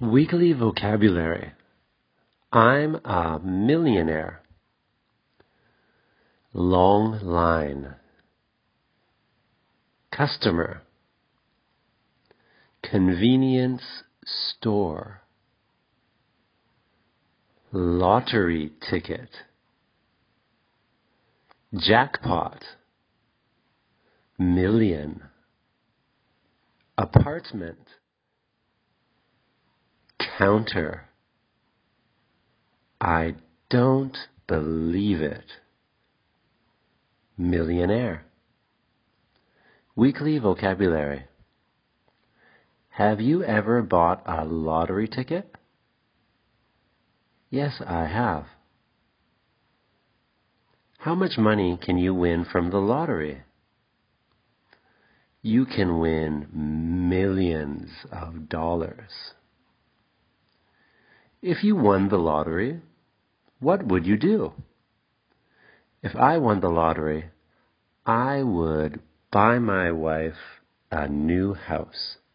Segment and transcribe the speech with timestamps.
[0.00, 1.52] Weekly vocabulary.
[2.52, 4.42] I'm a millionaire.
[6.52, 7.94] Long line.
[10.14, 10.82] Customer.
[12.82, 13.82] Convenience
[14.26, 15.22] store.
[17.72, 19.30] Lottery ticket.
[21.74, 22.62] Jackpot.
[24.38, 25.22] Million.
[26.98, 27.78] Apartment
[30.38, 31.08] counter.
[33.00, 33.36] I
[33.70, 35.44] don't believe it.
[37.38, 38.24] Millionaire.
[39.94, 41.24] Weekly vocabulary.
[42.90, 45.54] Have you ever bought a lottery ticket?
[47.50, 48.46] Yes, I have.
[50.98, 53.42] How much money can you win from the lottery?
[55.42, 59.12] You can win millions of dollars.
[61.46, 62.80] If you won the lottery,
[63.60, 64.52] what would you do?
[66.02, 67.26] If I won the lottery,
[68.04, 68.98] I would
[69.30, 72.16] buy my wife a new house.